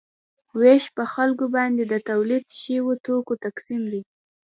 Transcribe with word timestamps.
ویش 0.59 0.85
په 0.97 1.03
خلکو 1.13 1.45
باندې 1.55 1.83
د 1.87 1.93
تولید 2.09 2.45
شویو 2.59 2.93
توکو 3.05 3.33
تقسیم 3.45 3.81
دی. 3.91 4.01